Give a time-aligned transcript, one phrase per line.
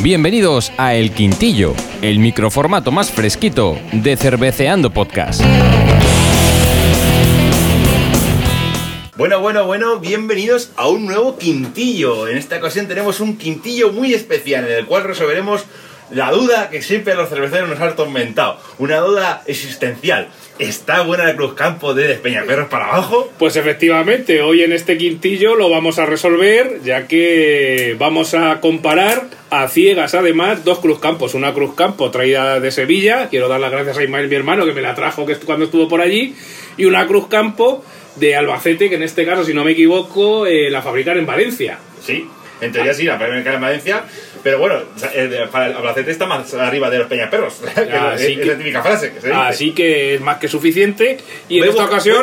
[0.00, 5.40] Bienvenidos a El Quintillo, el microformato más fresquito de Cerveceando Podcast.
[9.16, 12.28] Bueno, bueno, bueno, bienvenidos a un nuevo quintillo.
[12.28, 15.64] En esta ocasión tenemos un quintillo muy especial en el cual resolveremos
[16.14, 18.58] la duda que siempre a los cerveceros nos ha atormentado.
[18.78, 20.28] Una duda existencial.
[20.58, 23.32] ¿Está buena la Cruz Campo de Despeñaperros para abajo?
[23.38, 29.24] Pues efectivamente, hoy en este quintillo lo vamos a resolver, ya que vamos a comparar
[29.50, 31.34] a ciegas además dos Cruzcampos.
[31.34, 34.82] Una Cruzcampo traída de Sevilla, quiero dar las gracias a Ismael, mi hermano, que me
[34.82, 36.36] la trajo que cuando estuvo por allí,
[36.76, 40.82] y una Cruzcampo de Albacete, que en este caso, si no me equivoco, eh, la
[40.82, 41.78] fabrican en Valencia.
[42.00, 42.28] Sí,
[42.60, 44.04] en teoría sí, la fabrican en Valencia.
[44.44, 44.76] Pero bueno,
[45.14, 47.62] el, para el Albacete está más arriba de los Peñaperros.
[47.64, 49.38] Así es que- la típica frase que se dice.
[49.40, 51.16] Así que es más que suficiente.
[51.48, 52.16] Y en Voy esta busca- ocasión.
[52.18, 52.22] en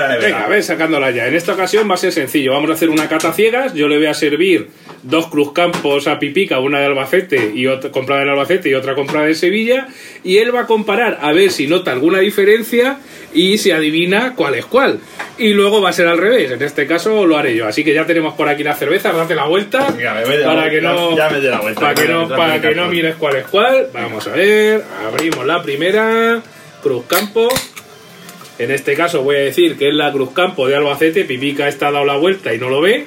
[0.00, 0.36] la nevera.
[0.36, 1.26] Venga, ves sacándola ya.
[1.26, 2.52] En esta ocasión va a ser sencillo.
[2.52, 3.72] Vamos a hacer una cata ciegas.
[3.74, 4.68] Yo le voy a servir
[5.02, 9.26] dos cruzcampos a Pipica, una de Albacete y otra comprada en Albacete y otra comprada
[9.26, 9.88] en Sevilla.
[10.24, 12.98] Y él va a comparar a ver si nota alguna diferencia
[13.34, 15.00] y si adivina cuál es cuál.
[15.38, 16.50] Y luego va a ser al revés.
[16.50, 17.66] En este caso lo haré yo.
[17.66, 19.12] Así que ya tenemos por aquí la cerveza.
[19.12, 19.88] Date la vuelta.
[19.98, 21.80] La para que no, Ya me doy la vuelta.
[21.80, 23.88] Para que no, para que no mires cuál es cuál.
[23.92, 24.82] Vamos a ver.
[25.06, 26.42] Abrimos la primera.
[26.82, 27.48] Cruzcampo.
[28.58, 31.24] En este caso voy a decir que es la Cruzcampo de Albacete.
[31.24, 33.06] Pipica está dado la vuelta y no lo ve.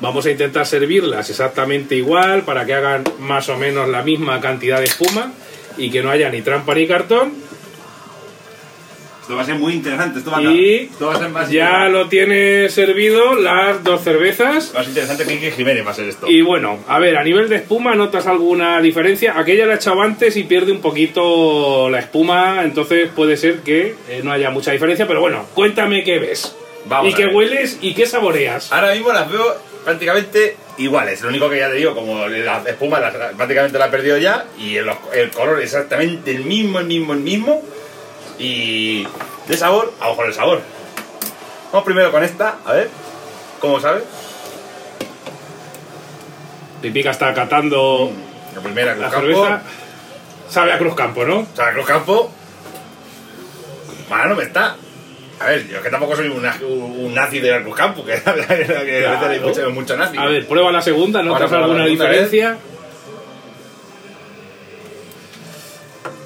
[0.00, 4.78] Vamos a intentar servirlas exactamente igual para que hagan más o menos la misma cantidad
[4.78, 5.32] de espuma
[5.76, 7.32] y que no haya ni trampa ni cartón.
[9.20, 10.18] Esto va a ser muy interesante.
[10.18, 14.02] Esto va a, Y esto va a ser más ya lo tiene servido las dos
[14.02, 14.72] cervezas.
[14.74, 16.28] Más interesante que Quique Jiménez va a ser esto.
[16.28, 19.38] Y bueno, a ver, a nivel de espuma, ¿notas alguna diferencia?
[19.38, 23.94] Aquella la he echado antes y pierde un poquito la espuma, entonces puede ser que
[24.08, 26.56] eh, no haya mucha diferencia, pero bueno, cuéntame qué ves.
[26.86, 28.72] Vamos y qué hueles y qué saboreas.
[28.72, 31.20] Ahora mismo las veo prácticamente iguales.
[31.22, 34.46] Lo único que ya te digo, como la espuma la- prácticamente la he perdido ya
[34.58, 37.62] y el, el color exactamente el mismo, el mismo, el mismo.
[38.38, 39.06] Y
[39.48, 40.60] de sabor, a ojo el sabor.
[41.72, 42.88] Vamos primero con esta, a ver,
[43.60, 44.02] ¿cómo sabe?
[46.80, 48.10] Pipica está catando
[48.54, 49.44] La primera la Cruz Campo.
[49.44, 49.62] cerveza.
[50.48, 51.40] Sabe a Cruzcampo, ¿no?
[51.40, 52.32] O sea, la Cruz Campo.
[54.08, 54.76] Mala no me está.
[55.40, 58.12] A ver, yo que tampoco soy un, nazi- un nazi de la Cruz Campo, que,
[58.22, 59.48] que a veces hay Claro.
[59.48, 60.16] mucho, mucho nazi.
[60.18, 62.58] A ver, prueba la segunda, ¿notas prueba la alguna diferencia?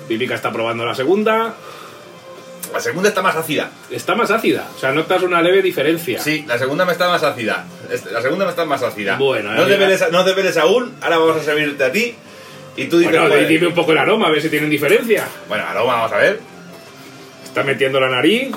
[0.08, 1.54] Pipica está probando la segunda.
[2.72, 3.70] La segunda está más ácida.
[3.91, 6.19] Está más ácida, o sea, notas una leve diferencia.
[6.20, 7.64] Sí, la segunda me está más ácida.
[7.91, 9.16] Este, La segunda me está más ácida.
[9.16, 10.25] Bueno, no, eh, te veres, no
[10.58, 10.92] aún.
[11.00, 12.14] Ahora vamos a servirte a ti.
[12.76, 13.12] Y tú dices.
[13.14, 15.25] Bueno, pues, dime un poco el aroma, a ver si tienen diferencia.
[15.48, 16.41] bueno, aroma, vamos a ver.
[17.44, 18.50] Está metiendo la nariz.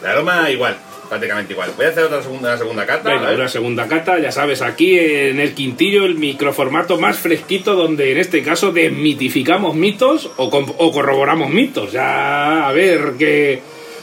[0.00, 0.76] El aroma igual,
[1.08, 1.72] prácticamente igual.
[1.76, 3.10] Voy a hacer otra segunda, una segunda cata.
[3.10, 8.12] Venga, una segunda cata, ya sabes, aquí en el quintillo, el microformato más fresquito, donde
[8.12, 11.92] en este caso desmitificamos mitos o, o corroboramos mitos.
[11.92, 13.60] Ya, a ver, que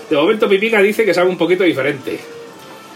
[0.09, 2.19] de momento Pipica dice que sabe un poquito diferente.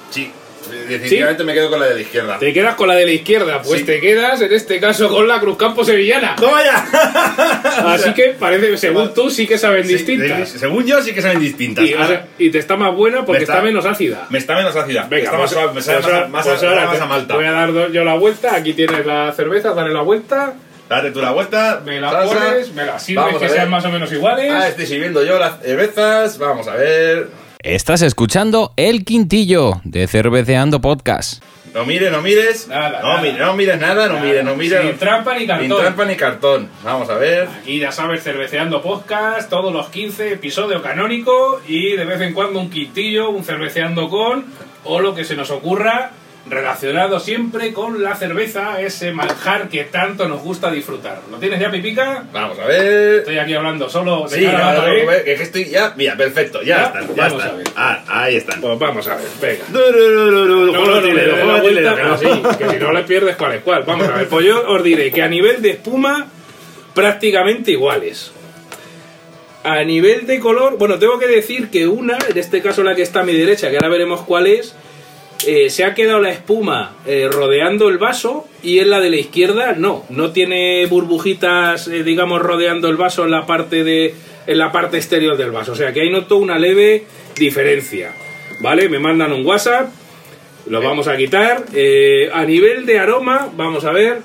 [0.09, 0.31] Sí,
[0.69, 2.39] definitivamente me quedo con la de la izquierda.
[2.39, 3.85] Te quedas con la de la izquierda, pues Sí.
[3.85, 6.35] te quedas en este caso con la Cruzcampo sevillana.
[6.35, 7.93] ¡Toma ya!
[7.93, 10.53] Así que parece, según tú, sí que saben Sí, distintas.
[10.53, 11.85] de- según yo, sí que saben distintas.
[11.85, 14.27] Y, o Ahora, sea, y te está más buena porque Me está- está, menos ácida.
[14.29, 15.07] me está menos ácida.
[15.09, 17.35] Venga, está pues, más me sabe pues más, más, pues ahora más te- a malta.
[17.35, 18.55] Voy a dar yo la vuelta.
[18.55, 20.53] Aquí tienes la cerveza, dale la vuelta.
[20.89, 21.81] Date tú la vuelta.
[21.85, 22.35] Me la salsa.
[22.35, 24.51] pones, me la sirves que sean más o menos iguales.
[24.53, 26.37] Ah, estoy sirviendo yo las cervezas.
[26.37, 27.27] Vamos a ver.
[27.63, 31.43] Estás escuchando El Quintillo de Cerveceando Podcast.
[31.75, 32.67] No mires, no mires.
[32.67, 33.21] Nada, no, nada.
[33.21, 34.81] mires, no mires nada, no mires, no mires.
[34.81, 35.67] Sin trampa ni cartón.
[35.67, 36.69] Sin trampa ni cartón.
[36.83, 37.47] Vamos a ver.
[37.61, 42.59] Aquí ya sabes, cerveceando podcast, todos los 15, episodio canónico y de vez en cuando
[42.59, 44.45] un quintillo, un cerveceando con
[44.83, 46.13] o lo que se nos ocurra
[46.49, 51.19] relacionado siempre con la cerveza, ese manjar que tanto nos gusta disfrutar.
[51.29, 52.23] ¿Lo tienes ya, Pipica?
[52.33, 53.19] Vamos a ver.
[53.19, 55.05] Estoy aquí hablando solo de Sí, cara ahora pared.
[55.05, 55.93] lo que- es que estoy ya.
[55.95, 56.61] Mira, perfecto.
[56.63, 57.57] Ya, Ya, están, ya vamos a están.
[57.59, 57.67] ver.
[57.75, 58.59] Ah, ahí están.
[58.61, 59.63] Pues vamos a ver, venga.
[59.71, 61.01] No, no, no, no, no, No, no,
[62.41, 63.83] no, que si no le pierdes cuál es cuál.
[63.83, 66.27] Vamos a ver, pues yo os diré que a nivel de espuma,
[66.95, 68.31] prácticamente iguales.
[69.63, 73.03] A nivel de color, bueno, tengo que decir que una, en este caso la que
[73.03, 74.73] está a mi derecha, que ahora veremos cuál es,
[75.47, 79.17] eh, se ha quedado la espuma eh, rodeando el vaso y en la de la
[79.17, 84.13] izquierda no, no tiene burbujitas, eh, digamos, rodeando el vaso en la parte de
[84.47, 85.73] en la parte exterior del vaso.
[85.73, 87.05] O sea que ahí noto una leve
[87.35, 88.13] diferencia.
[88.61, 88.89] ¿Vale?
[88.89, 89.91] Me mandan un WhatsApp,
[90.67, 91.65] lo vamos a quitar.
[92.33, 94.19] A nivel de aroma, vamos a ver.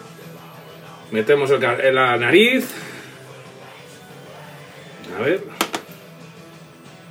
[1.10, 2.66] Metemos en la nariz.
[5.18, 5.40] A ver.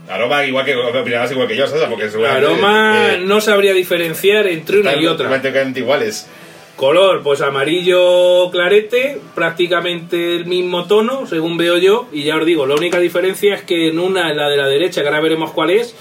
[0.08, 2.46] Aroma igual que opinarás igual que yo, Sasa, porque seguramente...
[2.46, 5.28] Aroma eh, no sabría diferenciar entre una y otra.
[5.30, 6.30] prácticamente iguales.
[6.76, 12.08] Color, pues amarillo clarete, prácticamente el mismo tono, según veo yo.
[12.12, 14.68] Y ya os digo, la única diferencia es que en una, en la de la
[14.68, 15.96] derecha, que ahora veremos cuál es,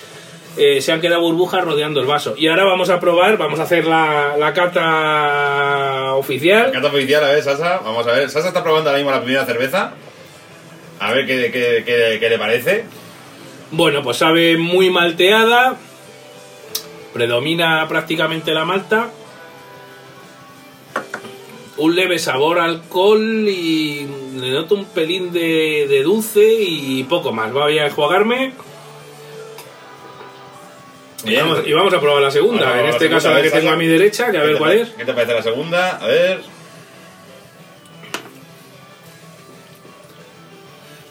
[0.56, 2.34] eh, se han quedado burbujas rodeando el vaso.
[2.36, 6.72] Y ahora vamos a probar, vamos a hacer la, la cata oficial.
[6.72, 8.28] Cata oficial, a ver, Sasa, vamos a ver.
[8.28, 9.94] Sasa está probando ahora mismo la primera cerveza.
[11.00, 12.84] A ver qué, qué, qué- qué le parece.
[13.76, 15.76] Bueno, pues sabe muy malteada,
[17.12, 19.10] predomina prácticamente la malta.
[21.78, 24.06] Un leve sabor a alcohol y
[24.38, 27.52] le noto un pelín de, de dulce y poco más.
[27.52, 28.52] Voy a enjuagarme
[31.24, 32.66] y vamos, y vamos a probar la segunda.
[32.66, 34.46] Bueno, en este segunda, caso a la que tengo a mi derecha, que a ¿Qué
[34.46, 34.90] ver cuál es.
[34.90, 35.96] ¿Qué te parece la segunda?
[35.96, 36.42] A ver.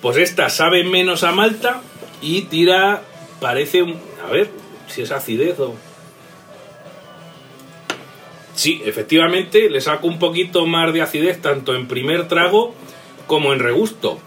[0.01, 1.81] Pues esta sabe menos a malta
[2.23, 3.03] y tira,
[3.41, 3.99] parece un...
[4.25, 4.49] A ver,
[4.87, 5.75] si es acidez o...
[8.55, 12.73] Sí, efectivamente, le saco un poquito más de acidez tanto en primer trago
[13.27, 14.19] como en regusto.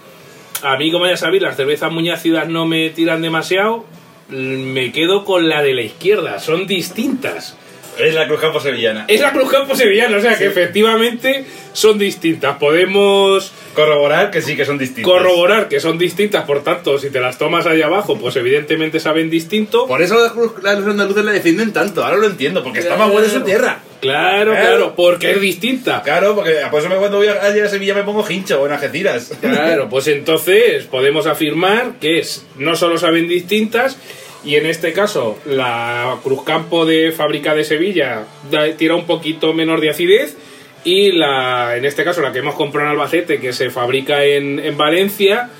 [0.62, 3.84] A mí, como ya sabéis, las cervezas muy ácidas no me tiran demasiado.
[4.28, 7.56] Me quedo con la de la izquierda, son distintas.
[7.98, 9.04] Es la Cruz Campo Sevillana.
[9.08, 12.56] Es la Cruz Campo Sevillana, o sea que efectivamente son distintas.
[12.58, 15.12] Podemos Corroborar que sí que son distintos.
[15.12, 19.28] corroborar que son distintas, por tanto, si te las tomas ahí abajo, pues evidentemente saben
[19.28, 19.87] distinto.
[19.87, 20.19] Por eso
[20.62, 22.02] las andaluces la defienden tanto.
[22.04, 23.81] Ahora lo entiendo, porque está más buena en su tierra.
[24.00, 24.66] Claro, Claro.
[24.69, 26.02] claro, porque es distinta.
[26.02, 28.72] Claro, porque por eso me- cuando voy a, a Sevilla me pongo hincho o en
[28.72, 29.32] Algeciras.
[29.40, 33.98] Claro, pues entonces podemos afirmar que es, no solo saben distintas,
[34.46, 39.81] y en este caso la Cruzcampo de fábrica de Sevilla da- tira un poquito menos
[39.81, 40.37] de acidez,
[40.84, 44.60] y la, en este caso la que hemos comprado en Albacete, que se fabrica en,
[44.60, 45.50] en Valencia,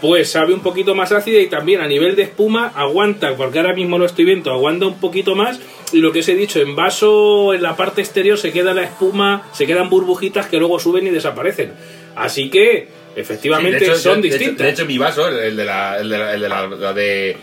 [0.00, 3.72] pues sabe un poquito más ácida y también a nivel de espuma aguanta, porque ahora
[3.74, 5.58] mismo lo estoy viendo, aguanta un poquito más
[5.92, 8.84] y lo que os he dicho, en vaso, en la parte exterior se queda la
[8.84, 11.72] espuma, se quedan burbujitas que luego suben y desaparecen.
[12.14, 14.66] Así que, efectivamente, Sí, de hecho, son de- de hecho- distintas.
[14.66, 17.36] De hecho, mi vaso, el de la, el de la, el de la, la de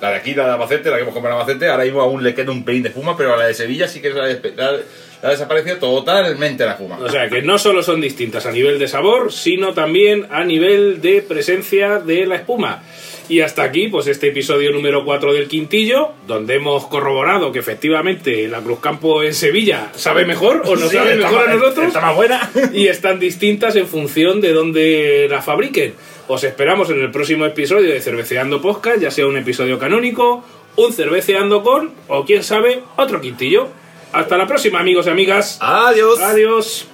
[0.00, 2.22] la de aquí, la de Albacete, la que hemos comprado en Albacete, ahora mismo aún
[2.22, 4.72] le queda un pelín de espuma, pero a la de Sevilla sí que despe- la,
[4.72, 4.78] la
[5.22, 6.98] ha desaparecido totalmente la espuma.
[6.98, 11.00] O sea que no solo son distintas a nivel de sabor, sino también a nivel
[11.00, 12.82] de presencia de la espuma.
[13.30, 18.48] Y hasta aquí, pues este episodio número 4 del Quintillo, donde hemos corroborado que efectivamente
[18.48, 21.86] la Cruzcampo en Sevilla sabe mejor o nos Sí, sabe está mejor a nosotros.
[21.88, 22.50] Está más buena.
[22.72, 25.92] y están distintas en función de dónde la fabriquen.
[26.26, 30.42] Os esperamos en el próximo episodio de Cerveceando Podcast, ya sea un episodio canónico,
[30.76, 33.68] un Cerveceando con, o quién sabe, otro quintillo.
[34.12, 35.58] Hasta la próxima, amigos y amigas.
[35.60, 36.20] Adiós.
[36.20, 36.88] Adiós.